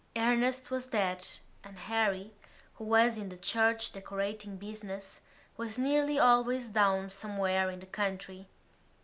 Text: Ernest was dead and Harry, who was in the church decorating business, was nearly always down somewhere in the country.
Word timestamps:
Ernest 0.17 0.71
was 0.71 0.87
dead 0.87 1.27
and 1.63 1.77
Harry, 1.77 2.33
who 2.73 2.85
was 2.85 3.19
in 3.19 3.29
the 3.29 3.37
church 3.37 3.93
decorating 3.93 4.57
business, 4.57 5.21
was 5.57 5.77
nearly 5.77 6.17
always 6.17 6.67
down 6.69 7.11
somewhere 7.11 7.69
in 7.69 7.81
the 7.81 7.85
country. 7.85 8.47